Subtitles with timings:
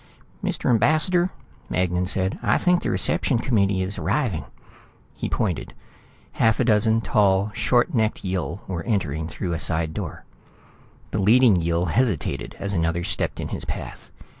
[0.43, 0.67] "Mr.
[0.67, 1.29] Ambassador,"
[1.69, 4.45] Magnan said, "I think the reception committee is arriving."
[5.15, 5.75] He pointed.
[6.31, 10.25] Half a dozen tall, short necked Yill were entering through a side door.
[11.11, 14.09] The leading Yill hesitated as another stepped in his path.